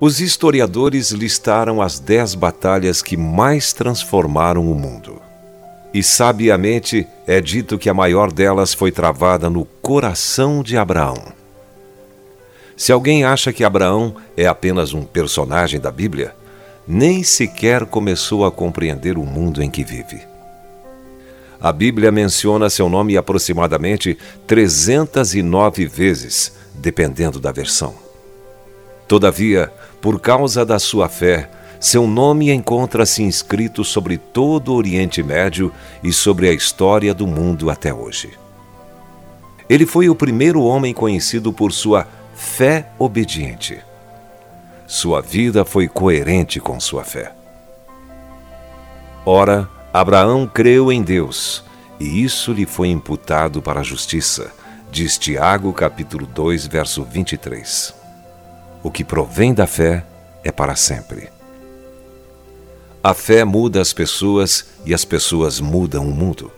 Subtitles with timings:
[0.00, 5.20] Os historiadores listaram as dez batalhas que mais transformaram o mundo.
[5.92, 11.32] E sabiamente é dito que a maior delas foi travada no coração de Abraão.
[12.76, 16.32] Se alguém acha que Abraão é apenas um personagem da Bíblia,
[16.88, 20.22] nem sequer começou a compreender o mundo em que vive.
[21.60, 27.94] A Bíblia menciona seu nome aproximadamente 309 vezes, dependendo da versão.
[29.06, 35.70] Todavia, por causa da sua fé, seu nome encontra-se inscrito sobre todo o Oriente Médio
[36.02, 38.30] e sobre a história do mundo até hoje.
[39.68, 43.87] Ele foi o primeiro homem conhecido por sua fé obediente.
[44.90, 47.34] Sua vida foi coerente com sua fé.
[49.26, 51.62] Ora, Abraão creu em Deus,
[52.00, 54.50] e isso lhe foi imputado para a justiça,
[54.90, 57.94] diz Tiago capítulo 2, verso 23.
[58.82, 60.06] O que provém da fé
[60.42, 61.28] é para sempre.
[63.04, 66.50] A fé muda as pessoas e as pessoas mudam o mundo.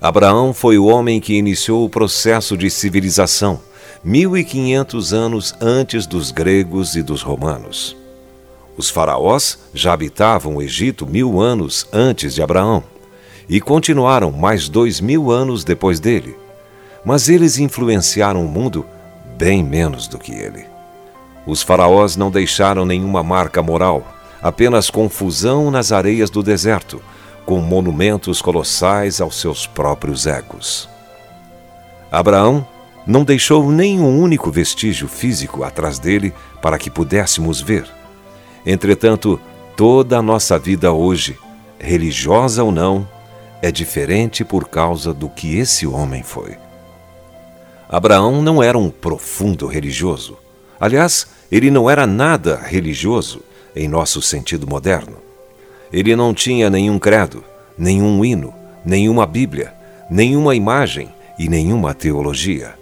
[0.00, 3.60] Abraão foi o homem que iniciou o processo de civilização,
[4.04, 7.96] 1500 anos antes dos gregos e dos romanos.
[8.76, 12.84] Os faraós já habitavam o Egito mil anos antes de Abraão
[13.48, 16.36] e continuaram mais dois mil anos depois dele.
[17.04, 18.86] Mas eles influenciaram o mundo
[19.36, 20.64] bem menos do que ele.
[21.46, 24.06] Os faraós não deixaram nenhuma marca moral,
[24.42, 27.00] apenas confusão nas areias do deserto,
[27.46, 30.88] com monumentos colossais aos seus próprios egos.
[32.12, 32.66] Abraão
[33.08, 37.88] não deixou nenhum único vestígio físico atrás dele para que pudéssemos ver.
[38.66, 39.40] Entretanto,
[39.74, 41.38] toda a nossa vida hoje,
[41.78, 43.08] religiosa ou não,
[43.62, 46.58] é diferente por causa do que esse homem foi.
[47.88, 50.36] Abraão não era um profundo religioso.
[50.78, 53.40] Aliás, ele não era nada religioso
[53.74, 55.16] em nosso sentido moderno.
[55.90, 57.42] Ele não tinha nenhum credo,
[57.78, 58.52] nenhum hino,
[58.84, 59.72] nenhuma Bíblia,
[60.10, 62.77] nenhuma imagem e nenhuma teologia.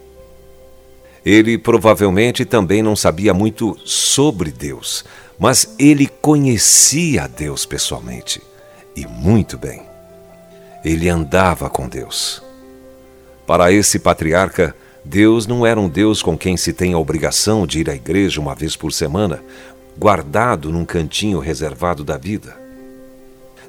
[1.27, 5.05] Ele provavelmente também não sabia muito sobre Deus,
[5.37, 8.41] mas ele conhecia Deus pessoalmente
[8.95, 9.83] e muito bem.
[10.85, 12.41] Ele andava com Deus.
[13.45, 14.73] Para esse patriarca,
[15.05, 18.41] Deus não era um Deus com quem se tem a obrigação de ir à igreja
[18.41, 19.43] uma vez por semana,
[19.99, 22.57] guardado num cantinho reservado da vida.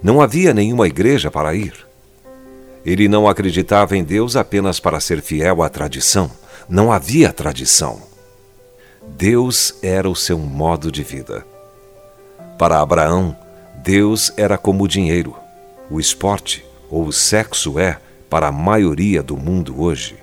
[0.03, 1.87] Não havia nenhuma igreja para ir.
[2.88, 6.31] Ele não acreditava em Deus apenas para ser fiel à tradição
[6.70, 8.02] não havia tradição.
[9.08, 11.46] Deus era o seu modo de vida.
[12.58, 13.38] Para Abraão,
[13.75, 15.36] Deus era como o dinheiro,
[15.90, 18.00] o esporte ou o sexo é
[18.30, 20.18] para a maioria do mundo hoje.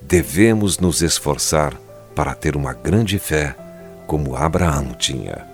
[0.00, 1.74] Devemos nos esforçar
[2.14, 3.54] para ter uma grande fé
[4.06, 5.53] como Abraão tinha.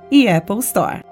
[0.11, 1.10] e Apple Store.